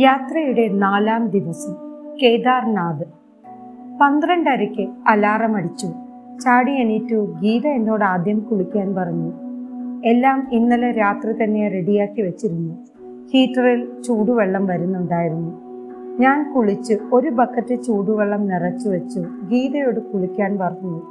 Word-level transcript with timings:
യാത്രയുടെ 0.00 0.68
നാലാം 0.68 1.28
ദിവസം. 1.28 1.74
കേദാർനാഥ്. 2.22 3.04
പന്ത്രണ്ടരയ്ക്ക് 4.00 4.88
അലാറം 5.08 5.56
അടിച്ചു 5.56 5.86
ചാടി 6.44 6.72
എണീറ്റു. 6.72 7.34
ഗീത 7.42 7.66
എന്നോട് 7.66 8.04
ആദ്യം 8.04 8.40
കുളിക്കാൻ 8.40 8.94
പറഞ്ഞു. 8.94 9.32
എല്ലാം 10.04 10.48
ഇന്നലെ 10.52 10.90
രാത്രി 10.90 11.44
തന്നെ 11.44 11.68
റെഡിയാക്കി 11.68 12.20
വെച്ചിരുന്നു. 12.20 12.74
ഹീറ്ററിൽ 13.32 14.02
ചൂടുവെള്ളം 14.02 14.66
വരുന്നുണ്ടായിരുന്നു. 14.66 15.60
ഞാൻ 16.20 16.52
കുളിച്ച് 16.52 16.94
ഒരു 17.12 17.28
ബക്കറ്റ് 17.28 17.82
ചൂടുവെള്ളം 17.82 18.46
നിറച്ചു 18.46 18.88
വെച്ചു. 18.88 19.20
ഗീതയോട് 19.20 20.00
കുളിക്കാൻ 20.00 20.58
പറഞ്ഞു. 20.58 21.02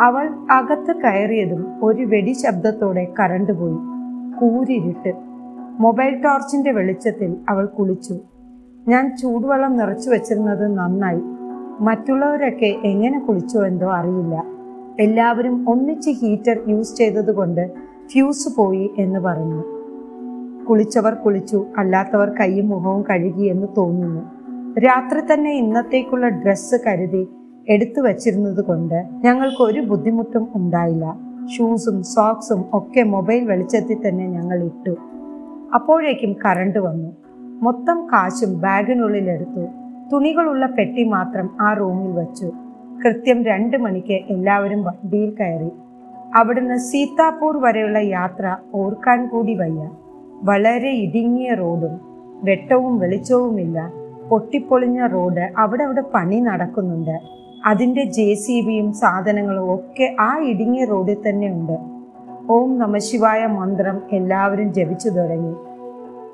അവൾ 0.00 0.30
അകത്ത് 0.50 0.96
കയറിയതും 0.96 1.64
ഒരു 1.82 2.04
വെടി 2.04 2.32
ശബ്ദത്തോടെ 2.32 3.12
കറണ്ട് 3.20 3.52
പോയി 3.52 3.76
കൂരിരുട്ട്. 4.40 5.33
മൊബൈൽ 5.80 6.14
ടോർച്ചിന്റെ 6.14 6.72
വെളിച്ചത്തിൽ 6.72 7.36
അവൾ 7.48 7.66
കുളിച്ചു. 7.66 8.20
ഞാൻ 8.88 9.16
ചൂടുവെള്ളം 9.16 9.76
നിറച്ചു 9.76 10.10
വെച്ചിരുന്നത് 10.10 10.78
നന്നായി. 10.78 11.20
മറ്റുള്ളവരൊക്കെ 11.80 12.76
എങ്ങനെ 12.84 13.18
കുളിച്ചോ 13.18 13.66
എന്തോ 13.66 13.86
അറിയില്ല. 13.86 14.44
എല്ലാവരും 15.00 15.70
ഒന്നിച്ച് 15.70 16.10
ഹീറ്റർ 16.10 16.58
യൂസ് 16.68 16.96
ചെയ്തതുകൊണ്ട് 16.96 17.70
ഫ്യൂസ് 18.12 18.56
പോയി 18.56 18.90
എന്ന് 18.98 19.20
പറഞ്ഞു. 19.20 19.62
കുളിച്ചവർ 20.64 21.14
കുളിച്ചു 21.14 21.66
അല്ലാത്തവർ 21.78 22.28
കൈയും 22.28 22.68
മുഖവും 22.68 23.04
കഴുകി 23.10 23.42
എന്ന് 23.42 23.66
തോന്നുന്നു. 23.76 24.22
രാത്രി 24.78 25.20
തന്നെ 25.20 25.52
ഇന്നത്തേക്കുള്ള 25.52 26.28
ഡ്രസ്സ് 26.28 26.76
കരുതി 26.86 27.28
എടുത്തു 27.68 28.00
വച്ചിരുന്നത് 28.00 28.64
കൊണ്ട് 28.64 29.08
ഞങ്ങൾക്ക് 29.14 29.62
ഒരു 29.62 29.80
ബുദ്ധിമുട്ടും 29.80 30.48
ഉണ്ടായില്ല. 30.54 31.20
ഷൂസും 31.56 32.02
സോക്സും 32.02 32.64
ഒക്കെ 32.72 33.02
മൊബൈൽ 33.02 33.44
വെളിച്ചത്തിൽ 33.44 34.08
തന്നെ 34.08 34.28
ഞങ്ങൾ 34.28 34.64
ഇട്ടു. 34.64 35.13
അപ്പോഴേക്കും 35.74 36.36
കറണ്ട് 36.44 36.78
വന്നു. 36.78 37.16
മൊത്തം 37.62 38.06
കാശും 38.06 38.60
ബാഗിനുള്ളിൽ 38.60 39.30
എടുത്തു. 39.30 39.66
തുണികളുള്ള 40.12 40.66
പെട്ടി 40.66 41.04
മാത്രം 41.04 41.50
ആ 41.60 41.72
റൂമിൽ 41.72 42.12
വച്ചു. 42.20 42.52
കൃത്യം 43.04 43.44
രണ്ട് 43.44 43.76
മണിക്ക് 43.76 44.12
എല്ലാവരും 44.12 44.84
വണ്ടിയിൽ 44.84 45.30
കയറി. 45.30 45.70
അവിടുന്ന് 46.34 46.78
സീതാപൂർ 46.78 47.56
വരെയുള്ള 47.56 47.98
യാത്ര 47.98 48.56
ഓർക്കാൻ 48.74 49.28
കൂടി 49.28 49.54
വയ്യ. 49.54 49.90
വളരെ 50.42 50.90
ഇടുങ്ങിയ 50.90 51.54
റോഡും 51.54 52.00
വെട്ടവും 52.44 52.98
വെളിച്ചവുമില്ല. 52.98 53.92
പൊട്ടിപ്പൊളിഞ്ഞ 54.30 55.06
റോഡ് 55.06 55.50
അവിടെ 55.58 55.82
അവിടെ 55.82 56.02
പണി 56.14 56.40
നടക്കുന്നുണ്ട്. 56.40 57.20
അതിന്റെ 57.66 58.04
ജെ 58.04 58.34
സി 58.34 58.66
ബിയും 58.66 58.92
സാധനങ്ങളും 58.92 59.74
ഒക്കെ 59.74 60.16
ആ 60.20 60.38
ഇടുങ്ങിയ 60.38 60.84
റോഡിൽ 60.84 61.16
തന്നെ 61.28 61.48
ഉണ്ട്. 61.48 61.93
ഓം 62.50 62.78
നമശിവായ 62.78 63.46
മന്ത്രം 63.46 64.00
എല്ലാവരും 64.12 64.74
ജപിച്ചു 64.74 65.08
തുടങ്ങി. 65.08 65.54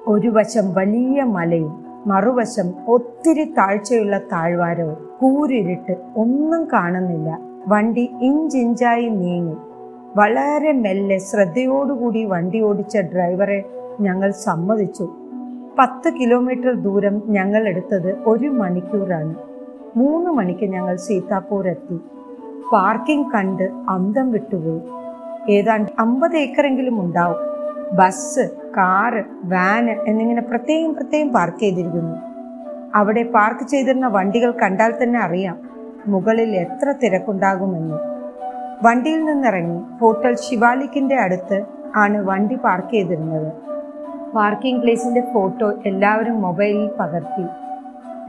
ഒരു 0.07 0.29
വശം 0.29 0.75
വലിയ 0.75 1.23
മലയും 1.23 1.85
മറുവശം 2.07 2.75
ഒത്തിരി 2.89 3.45
താഴ്ചയുള്ള 3.45 4.19
താഴ്വാരവും 4.19 4.97
കൂരിരുട്ട് 5.21 5.97
ഒന്നും 6.17 6.69
കാണുന്നില്ല. 6.73 7.39
വണ്ടി 7.69 8.11
ഇഞ്ചിഞ്ചായി 8.23 9.09
നീങ്ങി. 9.09 9.55
വളരെ 10.17 10.73
മെല്ലെ 10.73 11.19
ശ്രദ്ധയോടുകൂടി 11.19 12.25
വണ്ടി 12.25 12.61
ഓടിച്ച 12.61 12.99
ഡ്രൈവറെ 12.99 13.65
ഞങ്ങൾ 14.01 14.31
സമ്മതിച്ചു. 14.31 15.09
പത്ത് 15.79 16.11
കിലോമീറ്റർ 16.11 16.75
ദൂരം 16.75 17.23
ഞങ്ങൾ 17.27 17.69
എടുത്തത് 17.69 18.17
ഒരു 18.27 18.49
മണിക്കൂറാണ്. 18.49 19.35
മൂന്ന് 19.97 20.31
മണിക്ക് 20.31 20.65
ഞങ്ങൾ 20.65 20.97
സീതാപൂർ 20.97 21.69
എത്തി 21.69 22.01
പാർക്കിംഗ് 22.73 23.33
കണ്ട് 23.33 23.71
അന്തം 23.89 24.33
വിട്ടുപോയി. 24.33 25.00
ഏതാണ്ട് 25.51 25.91
അമ്പത് 25.99 26.37
ഏക്കറെങ്കിലും 26.37 27.01
ഉണ്ടാവും. 27.01 27.41
ബസ് 27.93 28.45
കാറ് 28.77 29.21
വാന് 29.45 29.95
എന്നിങ്ങനെ 30.09 30.43
പ്രത്യേകം 30.43 30.95
പ്രത്യേകം 30.95 31.31
പാർക്ക് 31.33 31.61
ചെയ്തിരിക്കുന്നു. 31.61 32.17
അവിടെ 32.95 33.23
പാർക്ക് 33.23 33.65
ചെയ്തിരുന്ന 33.69 34.07
വണ്ടികൾ 34.07 34.51
കണ്ടാൽ 34.51 34.95
തന്നെ 35.03 35.19
അറിയാം 35.21 35.57
മുകളിൽ 36.07 36.51
എത്ര 36.65 36.95
തിരക്കുണ്ടാകുമെന്ന്. 37.03 37.99
വണ്ടിയിൽ 38.83 39.25
നിന്നിറങ്ങി 39.25 39.79
ഹോട്ടൽ 40.01 40.35
ശിവാലിക്കിന്റെ 40.37 41.17
അടുത്ത് 41.17 41.59
ആണ് 41.97 42.19
വണ്ടി 42.25 42.57
പാർക്ക് 42.65 42.93
ചെയ്തിരുന്നത്. 42.95 43.51
പാർക്കിംഗ് 44.35 44.81
പ്ലേസിന്റെ 44.83 45.23
ഫോട്ടോ 45.35 45.69
എല്ലാവരും 45.87 46.43
മൊബൈലിൽ 46.43 46.91
പകർത്തി. 47.01 47.45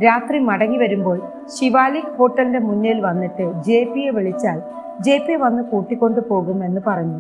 രാത്രി 0.06 0.40
മടങ്ങി 0.40 0.78
വരുമ്പോൾ 0.78 1.18
ശിവാലിക് 1.56 2.14
ഹോട്ടലിന്റെ 2.18 2.60
മുന്നിൽ 2.60 3.00
വന്നിട്ട് 3.02 3.46
ജെ 3.62 3.80
പിയെ 3.94 4.10
വിളിച്ചാൽ 4.10 4.60
ജെ 5.02 5.26
പി 5.28 5.34
വന്ന് 5.34 5.64
കൂട്ടിക്കൊണ്ടു 5.64 6.22
പോകുമെന്ന് 6.30 6.82
പറഞ്ഞു. 6.88 7.20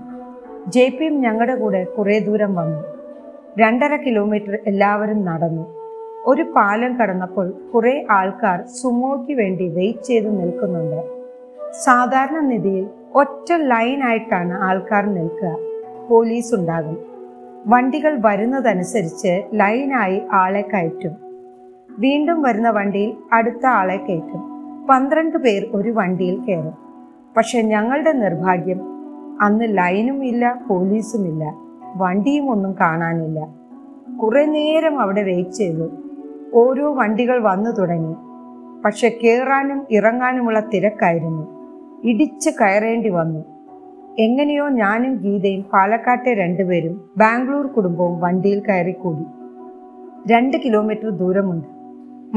ജെ 0.67 0.97
പിയും 0.99 1.21
ഞങ്ങളുടെ 1.21 1.55
കൂടെ 1.55 1.83
കുറേ 1.83 2.19
ദൂരം 2.19 2.55
വന്നു. 2.55 2.83
രണ്ടര 3.59 3.95
കിലോമീറ്റർ 3.95 4.59
എല്ലാവരും 4.67 5.25
നടന്നു. 5.25 5.73
ഒരു 6.25 6.43
പാലം 6.55 6.97
കടന്നപ്പോൾ 6.97 7.49
കുറേ 7.73 8.05
ആൾക്കാർ 8.11 8.61
സുമോയ്ക്ക് 8.61 9.33
വേണ്ടി 9.33 9.67
വെയിറ്റ് 9.67 10.03
ചെയ്ത് 10.03 10.41
നിൽക്കുന്നുണ്ട്. 10.41 11.01
സാധാരണ 11.71 12.39
നിധിയിൽ 12.39 12.87
ഒറ്റ 13.15 13.53
ലൈനായിട്ടാണ് 13.53 14.53
ആൾക്കാർ 14.53 15.05
നിൽക്കുക. 15.05 15.57
പോലീസ് 16.09 16.55
ഉണ്ടാകും 16.55 16.97
വണ്ടികൾ 17.67 18.17
വരുന്നതനുസരിച്ച് 18.25 19.43
ലൈനായി 19.53 20.21
ആളെ 20.31 20.61
കയറ്റും. 20.61 21.15
വീണ്ടും 21.99 22.41
വരുന്ന 22.41 22.69
വണ്ടിയിൽ 22.69 23.13
അടുത്ത 23.33 23.65
ആളെ 23.65 23.97
കയറ്റും. 23.97 24.41
പന്ത്രണ്ട് 24.87 25.37
പേർ 25.37 25.67
ഒരു 25.73 25.89
വണ്ടിയിൽ 25.89 26.39
കയറും. 26.39 26.90
പക്ഷെ 27.37 27.61
ഞങ്ങളുടെ 27.61 28.11
നിർഭാഗ്യം 28.11 28.81
അന്ന് 29.41 29.77
ലൈനും 29.77 30.25
ഇല്ല 30.25 30.61
പോലീസും 30.67 31.27
ഇല്ല 31.27 31.53
വണ്ടിയും 31.95 32.51
ഒന്നും 32.51 32.75
കാണാനില്ല. 32.79 33.47
കുറെ 34.17 34.45
നേരം 34.45 34.99
അവിടെ 34.99 35.23
വെയിറ്റ് 35.23 35.51
ചെയ്തു. 35.51 35.89
ഓരോ 36.53 36.93
വണ്ടികൾ 36.93 37.39
വന്നു 37.39 37.69
തുടങ്ങി. 37.69 38.15
പക്ഷെ 38.85 39.19
കയറാനും 39.23 39.87
ഇറങ്ങാനുമുള്ള 39.91 40.59
തിരക്കായിരുന്നു. 40.59 41.47
ഇടിച്ച് 42.03 42.49
കയറേണ്ടി 42.49 43.09
വന്നു. 43.09 43.39
എങ്ങനെയോ 44.19 44.69
ഞാനും 44.69 45.15
ഗീതയും 45.15 45.65
പാലക്കാട്ടെ 45.73 46.33
രണ്ടുപേരും 46.33 47.09
ബാംഗ്ലൂർ 47.17 47.67
കുടുംബവും 47.67 48.21
വണ്ടിയിൽ 48.21 48.59
കയറിക്കൂടി. 48.59 49.23
രണ്ട് 50.33 50.57
കിലോമീറ്റർ 50.57 51.09
ദൂരമുണ്ട്. 51.09 51.67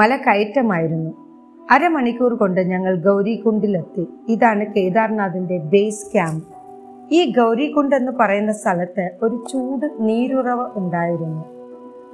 മല 0.01 0.17
കയറ്റമായിരുന്നു. 0.17 1.24
അരമണിക്കൂർ 1.71 2.35
കൊണ്ട് 2.35 2.61
ഞങ്ങൾ 2.61 2.95
ഗൗരികുണ്ടിലെത്തി. 2.97 4.09
ഇതാണ് 4.29 4.65
കേദാർനാഥിന്റെ 4.65 5.59
ബേസ് 5.59 6.13
ക്യാമ്പ് 6.13 6.43
ഈ 7.13 7.33
ഗൗരികുണ്ട് 7.33 7.97
എന്ന് 7.97 8.13
പറയുന്ന 8.21 8.53
സ്ഥലത്ത് 8.53 9.11
ഒരു 9.23 9.45
ചൂട് 9.51 9.87
നീരുറവ് 10.01 10.67
ഉണ്ടായിരുന്നു. 10.77 11.45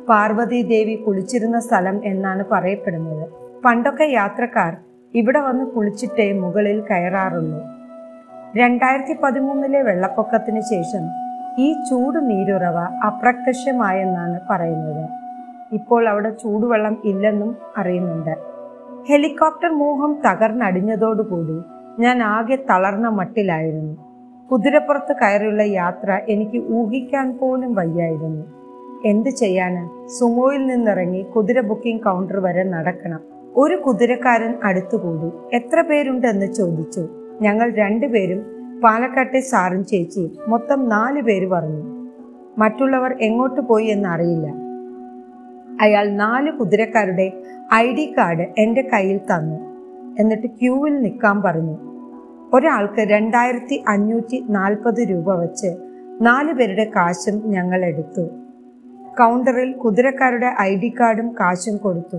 പാർവതി 0.08 0.62
ദേവി 0.62 0.94
കുളിച്ചിരുന്ന 0.94 1.60
സ്ഥലം 1.60 2.00
എന്നാണ് 2.04 2.44
പറയപ്പെടുന്നത്. 2.50 3.26
പണ്ടൊക്കെ 3.64 4.04
യാത്രക്കാർ 4.04 4.76
ഇവിടെ 5.14 5.40
വന്ന് 5.40 5.64
കുളിച്ചിട്ടേ 5.64 6.32
മുകളിൽ 6.32 6.80
കയറാറുള്ളൂ. 6.80 7.60
രണ്ടായിരത്തി 8.56 9.16
പതിമൂന്നിലെ 9.22 9.82
വെള്ളപ്പൊക്കത്തിന് 9.82 10.60
ശേഷം 10.60 11.04
ഈ 11.58 11.72
ചൂട് 11.72 12.30
നീരുറവ 12.30 12.78
അപ്രത്യക്ഷമായെന്നാണ് 12.80 14.40
പറയുന്നത്. 14.50 15.08
ഇപ്പോൾ 15.72 16.08
അവിടെ 16.08 16.30
ചൂടുവെള്ളം 16.30 17.02
ഇല്ലെന്നും 17.04 17.56
അറിയുന്നുണ്ട്. 17.76 18.49
ഹെലികോപ്റ്റർ 19.08 19.68
മോഹം 19.68 20.16
തകർന്നടിഞ്ഞതോടുകൂടി 20.26 21.56
ഞാൻ 22.02 22.22
ആകെ 22.22 22.58
തളർന്ന 22.70 23.08
മട്ടിലായിരുന്നു. 23.08 23.96
കുതിരപ്പുറത്ത് 24.52 25.16
കയറിയുള്ള 25.16 25.62
യാത്ര 25.62 26.20
എനിക്ക് 26.28 26.72
ഊഹിക്കാൻ 26.72 27.38
പോലും 27.38 27.74
വയ്യായിരുന്നു. 27.74 28.44
എന്ത് 29.04 29.30
ചെയ്യാന് 29.30 30.08
സുമോയിൽ 30.08 30.66
നിന്നിറങ്ങി 30.66 31.22
കുതിര 31.22 31.60
ബുക്കിംഗ് 31.60 32.02
കൗണ്ടർ 32.02 32.38
വരെ 32.40 32.62
നടക്കണം. 32.62 33.20
ഒരു 33.56 33.76
കുതിരക്കാരൻ 33.76 34.54
അടുത്തുകൂടി. 34.64 35.56
എത്ര 35.56 35.80
പേരുണ്ടെന്ന് 35.80 36.46
ചോദിച്ചു. 36.46 37.08
ഞങ്ങൾ 37.40 37.74
രണ്ടുപേരും 37.74 38.40
പാലക്കാട്ടെ 38.84 39.40
സാറും 39.40 39.84
ചേച്ചിയും 39.84 40.30
മൊത്തം 40.48 40.88
നാല് 40.88 41.22
പേര് 41.22 41.48
പറഞ്ഞു. 41.48 41.82
മറ്റുള്ളവർ 42.58 43.16
എങ്ങോട്ട് 43.20 43.60
പോയി 43.60 43.86
എന്ന് 43.86 44.08
അറിയില്ല 44.08 44.69
അയാൾ 45.80 46.08
നാല് 46.08 46.52
കുതിരക്കാരുടെ 46.52 47.32
ഐ 47.74 47.94
ഡി 47.94 48.14
കാർഡ് 48.18 48.46
എന്റെ 48.58 48.82
കയ്യിൽ 48.82 49.18
തന്നു. 49.18 49.56
എന്നിട്ട് 50.18 50.46
ക്യൂവിൽ 50.46 51.00
നിൽക്കാൻ 51.00 51.42
പറഞ്ഞു. 51.42 51.78
ഒരാൾക്ക് 52.54 53.00
രണ്ടായിരത്തി 53.00 53.84
അഞ്ഞൂറ്റി 53.88 54.46
നാൽപ്പത് 54.50 55.00
രൂപ 55.00 55.34
വെച്ച് 55.34 55.76
നാല് 56.20 56.52
പേരുടെ 56.52 56.90
കാശും 56.96 57.42
ഞങ്ങൾ 57.46 57.84
എടുത്തു. 57.84 58.28
കൗണ്ടറിൽ 59.18 59.72
കുതിരക്കാരുടെ 59.72 60.54
ഐ 60.60 60.76
ഡി 60.76 60.94
കാർഡും 61.00 61.34
കാശും 61.40 61.76
കൊടുത്തു. 61.76 62.18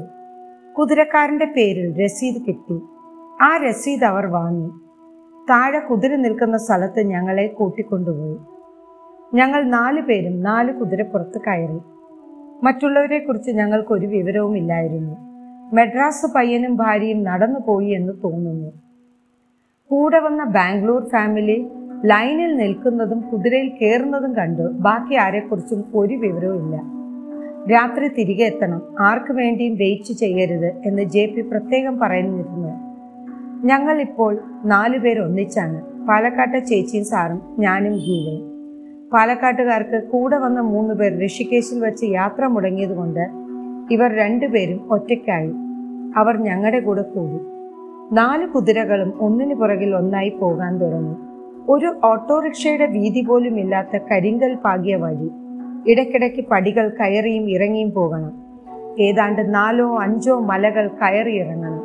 കുതിരക്കാരന്റെ 0.80 1.46
പേരിൽ 1.46 2.06
രസീത് 2.06 2.42
കിട്ടി. 2.42 2.80
ആ 3.42 3.58
രസീത് 3.58 4.04
അവർ 4.04 4.25
വാങ്ങി. 4.25 4.69
താഴെ 5.50 5.80
കുതിര 5.80 6.16
നിൽക്കുന്ന 6.16 6.58
സ്ഥലത്ത് 6.58 7.02
ഞങ്ങളെ 7.02 7.48
കൂട്ടിക്കൊണ്ടുപോയി. 7.48 8.38
ഞങ്ങൾ 9.34 9.63
നാലു 9.63 10.02
പേരും 10.02 10.42
നാല് 10.42 10.74
കുതിരപ്പുറത്ത് 10.74 11.42
കയറി. 11.48 11.80
മറ്റുള്ളവരെ 12.63 13.19
കുറിച്ച് 13.19 13.52
ഞങ്ങൾക്ക് 13.52 13.94
ഒരു 13.94 14.06
വിവരവും 14.06 14.58
ഇല്ലായിരുന്നു. 14.58 15.16
മെഡ്രാസ് 15.74 16.25
പയ്യനും 16.36 16.75
ഭാര്യയും 16.75 17.24
നടന്നു 17.24 17.60
പോയി 17.68 17.88
എന്ന് 17.88 18.13
തോന്നുന്നു. 18.24 18.72
കൂടെ 19.92 20.19
വന്ന 20.19 20.44
ബാംഗ്ലൂർ 20.44 21.10
ഫാമിലി 21.12 21.68
ലൈനിൽ 22.06 22.56
നിൽക്കുന്നതും 22.56 23.19
കുതിരയിൽ 23.22 23.69
കയറുന്നതും 23.69 24.34
കണ്ടു 24.34 24.62
ബാക്കി 24.62 25.16
ആരെക്കുറിച്ചും 25.16 25.86
ഒരു 25.96 26.13
വിവരവും 26.13 26.66
ഇല്ല. 26.66 26.81
രാത്രി 27.72 28.08
തിരികെ 28.08 28.46
എത്തണം. 28.46 28.81
ആർക്കു 29.00 29.34
വേണ്ടിയും 29.34 29.75
വെയിറ്റ് 29.75 30.13
ചെയ്യരുത് 30.13 30.81
എന്ന് 30.86 31.04
ജെ 31.04 31.25
പി 31.25 31.42
പ്രത്യേകം 31.42 32.00
പറയുന്നിരുന്നു. 32.00 32.72
ഞങ്ങൾ 33.68 34.02
ഇപ്പോൾ 34.02 34.44
നാലുപേർ 34.66 35.19
ഒന്നിച്ചാണ് 35.19 36.08
പാലക്കാട്ടെ 36.08 36.60
ചേച്ചിയും 36.60 37.06
സാറും 37.06 37.42
ഞാനും 37.60 37.94
ഗീതയും. 37.98 38.50
പാലക്കാട്ടുകാർക്ക് 39.13 40.04
കൂടെ 40.12 40.38
വന്ന 40.38 40.62
മൂന്ന് 40.62 40.94
പേർ 40.94 41.25
ഋഷികേശിൽ 41.25 41.80
വെച്ച് 41.80 42.06
യാത്ര 42.06 42.48
മുടങ്ങിയതുകൊണ്ട് 42.48 43.19
ഇവർ 43.92 44.16
രണ്ടുപേരും 44.16 44.88
ഒറ്റയ്ക്കായി. 44.92 45.54
അവർ 46.18 46.38
ഞങ്ങളുടെ 46.38 46.80
കൂടെ 46.80 47.02
കൂടി. 47.02 47.44
നാല് 48.16 48.48
കുതിരകളും 48.48 49.13
ഒന്നിനു 49.19 49.56
പുറകിൽ 49.56 49.96
ഒന്നായി 49.96 50.30
പോകാൻ 50.30 50.78
തുടങ്ങി. 50.78 51.16
ഒരു 51.69 51.96
ഓട്ടോറിക്ഷയുടെ 52.04 52.86
വീതി 52.86 53.22
പോലും 53.22 53.60
ഇല്ലാത്ത 53.60 53.98
കരിങ്കൽ 54.12 54.56
പാകിയ 54.56 54.96
വഴി 54.96 55.30
ഇടയ്ക്കിടയ്ക്ക് 55.88 56.46
പടികൾ 56.52 56.90
കയറിയും 56.90 57.50
ഇറങ്ങിയും 57.50 57.92
പോകണം. 57.92 58.31
ഏതാണ്ട് 59.00 59.54
നാലോ 59.54 60.00
അഞ്ചോ 60.00 60.40
മലകൾ 60.40 60.88
കയറി 60.88 61.38
ഇറങ്ങണം. 61.40 61.81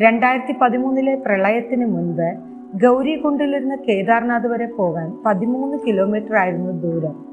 രണ്ടായിരത്തി 0.00 0.54
പതിമൂന്നിലെ 0.60 1.14
പ്രളയത്തിന് 1.14 1.86
മുൻപ് 1.86 2.34
ഗൗരികുണ്ടിലിരുന്ന് 2.74 3.76
കേദാർനാഥ് 3.88 4.46
വരെ 4.46 4.66
പോകാൻ 4.66 5.18
പതിമൂന്ന് 5.26 5.78
കിലോമീറ്റർ 5.86 6.36
ആയിരുന്നു 6.36 6.70
ദൂരം. 6.70 7.24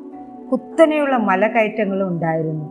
കുത്തനെയുള്ള 0.52 1.18
മലകയറ്റങ്ങളും 1.18 2.08
ഉണ്ടായിരുന്നു. 2.08 2.66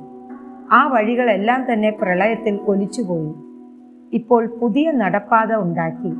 ആ 0.72 0.86
വഴികളെല്ലാം 0.86 1.72
തന്നെ 1.72 1.90
പ്രളയത്തിൽ 1.90 2.60
ഒലിച്ചുപോയി. 2.62 3.32
ഇപ്പോൾ 4.12 4.46
പുതിയ 4.46 4.90
നടപ്പാത 4.90 5.54
ഉണ്ടാക്കി. 5.54 6.12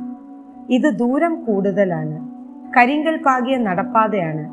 ഇത് 0.69 0.97
ദൂരം 0.97 1.45
കൂടുതലാണ്. 1.45 2.29
കരിങ്കൽ 2.77 3.17
പാകിയ 3.17 3.57
നടപ്പാതയാണ്. 3.57 4.49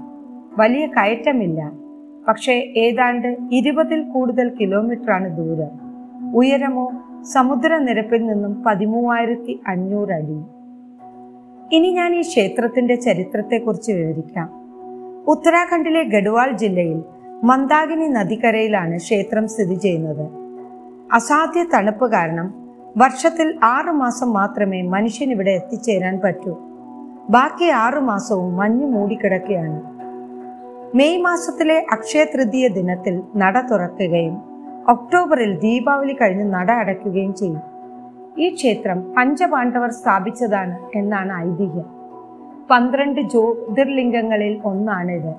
വലിയ 0.61 0.87
കയറ്റമില്ല. 0.87 1.73
പക്ഷേ 2.29 2.53
ഏതാണ്ട് 2.77 3.37
ഇരുപതിൽ 3.53 4.03
കൂടുതൽ 4.03 4.53
കിലോമീറ്ററാണ് 4.61 5.37
ദൂരം. 5.37 5.85
ഉയരമോ 6.37 6.93
സമുദ്രനിരപ്പിൽ 7.33 8.27
നിന്നും 8.27 8.63
പതിമൂവായിരത്തി 8.67 9.61
അഞ്ഞൂറ് 9.69 10.11
അടി. 10.11 10.43
ഇനി 11.73 11.91
ഞാൻ 11.91 12.15
ഈ 12.15 12.21
ക്ഷേത്രത്തിന്റെ 12.21 12.95
ചരിത്രത്തെക്കുറിച്ച് 12.95 13.93
വിവരിക്കാം. 13.93 14.49
ഉത്തരാഖണ്ഡിലെ 15.27 16.03
ഗഡ്വാൾ 16.03 16.53
ജില്ലയിൽ 16.53 17.03
മന്ദാകിനി 17.45 18.09
നദിക്കരയിലാണ് 18.09 18.97
ക്ഷേത്രം 18.97 19.49
സ്ഥിതി 19.49 19.75
ചെയ്യുന്നത്. 19.75 20.29
അസാധ്യ 21.13 21.65
തണുപ്പ് 21.75 22.13
കാരണം 22.13 22.55
വർഷത്തിൽ 22.97 23.59
ആറു 23.63 23.91
മാസം 23.91 24.33
മാത്രമേ 24.33 24.83
മനുഷ്യൻ 24.83 25.31
ഇവിടെ 25.31 25.51
എത്തിച്ചേരാൻ 25.51 26.21
പറ്റൂ. 26.25 26.57
ബാക്കി 27.31 27.71
ആറു 27.71 28.01
മാസവും 28.01 28.57
മഞ്ഞ് 28.57 28.87
മൂടിക്കിടക്കുകയാണ്. 28.87 29.81
മെയ് 30.97 31.23
മാസത്തിലെ 31.23 31.87
അക്ഷയ 31.93 32.25
തൃതീയ 32.25 32.69
ദിനത്തിൽ 32.69 33.23
നട 33.37 33.61
തുറക്കുകയും 33.61 34.43
ഒക്ടോബറിൽ 34.89 35.59
ദീപാവലി 35.59 36.13
കഴിഞ്ഞ് 36.13 36.55
നട 36.55 36.71
അടയ്ക്കുകയും 36.71 37.35
ചെയ്യും. 37.35 37.74
ഈ 38.39 38.55
ക്ഷേത്രം 38.55 39.15
പഞ്ചപാണ്ഡവർ 39.17 39.91
സ്ഥാപിച്ചതാണ് 39.91 40.79
എന്നാണ് 40.95 41.33
ഐതിഹ്യം. 41.33 41.85
പന്ത്രണ്ട് 42.71 43.21
ജ്യോതിർലിംഗങ്ങളിൽ 43.21 44.61
ഒന്നാണിത്. 44.65 45.35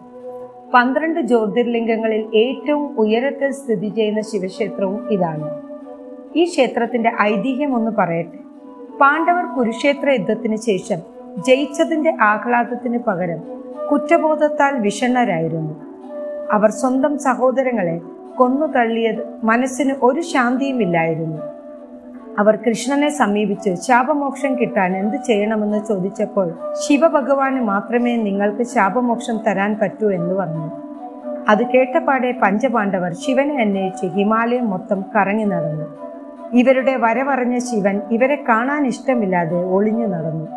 പന്ത്രണ്ട് 0.74 1.20
ജ്യോതിർലിംഗങ്ങളിൽ 1.20 2.32
ഏറ്റവും 2.36 3.00
ഉയരത്തിൽ 3.00 3.52
സ്ഥിതി 3.52 3.90
ചെയ്യുന്ന 3.90 4.22
ശിവക്ഷേത്രവും 4.22 5.08
ഇതാണ്. 5.12 5.50
ഈ 6.36 6.46
ക്ഷേത്രത്തിന്റെ 6.46 7.12
ഐതിഹ്യം 7.22 7.76
ഒന്ന് 7.76 7.92
പറയട്ടെ. 7.92 8.38
പാണ്ഡവർ 9.02 9.46
കുരുക്ഷേത്ര 9.56 10.10
യുദ്ധത്തിന് 10.10 10.56
ശേഷം 10.56 10.98
ജയിച്ചതിന്റെ 11.48 12.18
ആഹ്ലാദത്തിന് 12.22 12.98
പകരം 12.98 13.42
കുറ്റബോധത്താൽ 13.92 14.80
വിഷണ്ണരായിരുന്നു. 14.80 15.76
അവർ 16.52 16.70
സ്വന്തം 16.70 17.18
സഹോദരങ്ങളെ 17.18 18.02
കൊന്നു 18.36 18.66
തള്ളിയത് 18.66 19.46
മനസ്സിന് 19.46 19.94
ഒരു 20.04 20.22
ശാന്തിയുമില്ലായിരുന്നു. 20.22 21.55
അവർ 22.40 22.56
കൃഷ്ണനെ 22.56 23.10
സമീപിച്ച്. 23.10 23.76
ശാപമോക്ഷം 23.88 24.60
കിട്ടാൻ 24.60 24.98
എന്ത് 24.98 25.18
ചെയ്യണമെന്ന് 25.28 25.86
ചോദിച്ചപ്പോൾ 25.90 26.54
ശിവഭഗവാന് 26.74 27.62
മാത്രമേ 27.62 28.16
നിങ്ങൾക്ക് 28.16 28.64
ശാപമോക്ഷം 28.64 29.40
തരാൻ 29.48 29.78
പറ്റൂ 29.82 30.10
എന്ന് 30.10 30.34
പറഞ്ഞു. 30.36 30.72
അത് 31.50 31.66
കേട്ടപാടെ 31.66 32.40
പഞ്ചപാണ്ഡവർ 32.44 33.14
ശിവനെ 33.14 33.62
അന്വേഷിച്ച് 33.62 34.06
ഹിമാലയം 34.06 34.70
മൊത്തം 34.70 35.06
കറങ്ങി 35.16 35.44
നടന്നു. 35.44 35.86
ഇവരുടെ 36.54 36.96
വരവറിഞ്ഞ 36.96 37.58
ശിവൻ 37.58 38.02
ഇവരെ 38.12 38.44
കാണാൻ 38.50 38.88
ഇഷ്ടമില്ലാതെ 38.88 39.58
ഒളിഞ്ഞു 39.64 40.06
നടന്നു. 40.06 40.48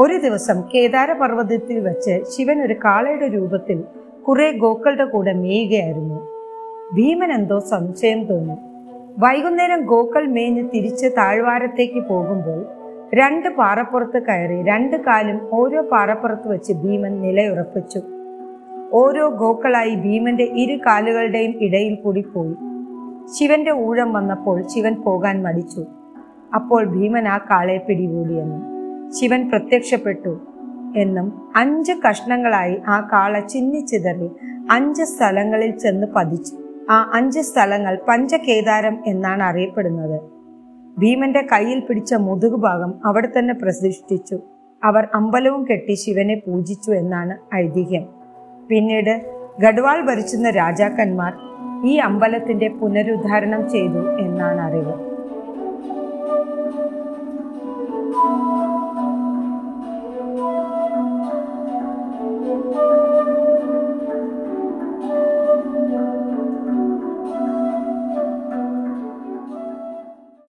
ഒരു 0.00 0.16
ദിവസം 0.16 0.62
കേദാര 0.74 1.12
പർവതത്തിൽ 1.12 1.78
വെച്ച് 1.80 2.20
ശിവൻ 2.36 2.62
ഒരു 2.62 2.74
കാളയുടെ 2.84 3.26
രൂപത്തിൽ 3.26 3.84
കുറെ 4.28 4.52
ഗോക്കളുടെ 4.52 5.04
കൂടെ 5.04 5.32
മേയുകയായിരുന്നു. 5.32 6.18
ഭീമൻ 6.94 7.32
എന്തോ 7.32 7.58
സംശയം 7.58 8.24
തോന്നി. 8.24 8.56
വൈകുന്നേരം 9.18 9.86
ഗോക്കൾ 9.86 10.26
മേഞ്ഞ് 10.26 10.68
തിരിച്ച് 10.74 11.06
താഴ്വാരത്തേക്ക് 11.18 12.08
പോകുമ്പോൾ 12.08 12.66
രണ്ട് 13.14 13.48
പാറപ്പുറത്ത് 13.48 14.22
കയറി 14.22 14.62
രണ്ട് 14.62 14.96
കാലും 14.96 15.48
ഓരോ 15.52 15.82
പാറപ്പുറത്ത് 15.82 16.48
വെച്ച് 16.48 16.72
ഭീമൻ 16.72 17.20
നിലയുറപ്പിച്ചു. 17.20 18.00
ഓരോ 18.92 19.28
ഗോക്കളായി 19.28 19.94
ഭീമന്റെ 19.94 20.44
ഇരു 20.44 20.76
കാലുകളുടെയും 20.76 21.54
ഇടയിൽ 21.60 21.94
കൂടി 21.94 22.20
പോയി. 22.20 22.54
ശിവന്റെ 23.38 23.72
ഊഴം 23.72 24.12
വന്നപ്പോൾ 24.12 24.62
ശിവൻ 24.62 25.02
പോകാൻ 25.02 25.42
മടിച്ചു. 25.42 25.86
അപ്പോൾ 26.54 26.84
ഭീമൻ 26.84 27.28
ആ 27.28 27.38
കാളെ 27.38 27.84
പിടികൂടിയെന്നും 27.88 28.62
ശിവൻ 29.12 29.50
പ്രത്യക്ഷപ്പെട്ടു 29.50 30.40
എന്നും 30.96 31.42
അഞ്ച് 31.56 31.92
കഷ്ണങ്ങളായി 31.92 32.78
ആ 32.88 33.08
കാള 33.12 33.40
ചിന്നിച്ചിതറി 33.40 34.30
അഞ്ച് 34.70 35.02
സ്ഥലങ്ങളിൽ 35.02 35.78
ചെന്ന് 35.78 36.06
പതിച്ചു. 36.16 36.69
ആ 36.90 37.10
അഞ്ച് 37.14 37.40
സ്ഥലങ്ങൾ 37.40 37.98
പഞ്ചകേദാരം 38.08 38.98
എന്നാണ് 39.06 39.42
അറിയപ്പെടുന്നത്. 39.42 40.20
ഭീമന്റെ 40.98 41.42
കയ്യിൽ 41.52 41.80
പിടിച്ച 41.80 42.14
മുതുകുഭാഗം 42.14 42.94
അവിടെ 43.04 43.28
തന്നെ 43.38 43.54
പ്രതിഷ്ഠിച്ചു. 43.54 44.38
അവർ 44.84 45.08
അമ്പലവും 45.14 45.66
കെട്ടി 45.70 45.94
ശിവനെ 45.94 46.34
പൂജിച്ചു 46.46 46.90
എന്നാണ് 46.92 47.54
ഐതിഹ്യം. 47.54 48.06
പിന്നീട് 48.70 49.14
ഗഡ്വാൾ 49.60 50.06
ഭരിച്ചിരുന്ന 50.06 50.50
രാജാക്കന്മാർ 50.50 51.32
ഈ 51.84 51.96
അമ്പലത്തിന്റെ 51.96 52.68
പുനരുദ്ധാരണം 52.68 53.70
ചെയ്തു 53.70 54.20
എന്നാണ് 54.20 54.60
അറിവ്. 54.60 54.94